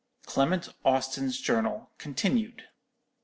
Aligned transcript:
CLEMENT 0.25 0.69
AUSTIN'S 0.83 1.39
JOURNAL 1.39 1.91
CONTINUED. 1.99 2.63